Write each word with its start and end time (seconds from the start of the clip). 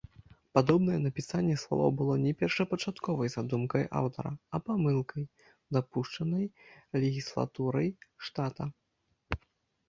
Падобнае 0.57 0.95
напісанне 1.01 1.55
слова 1.63 1.89
было 1.99 2.15
не 2.25 2.31
першапачатковай 2.39 3.29
задумкай 3.35 3.83
аўтара, 3.99 4.31
а 4.55 4.61
памылкай, 4.71 5.23
дапушчанай 5.77 6.45
легіслатурай 7.05 7.87
штата. 8.31 8.63